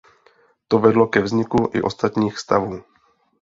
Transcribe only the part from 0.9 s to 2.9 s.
ke vzniku i ostatních stavů.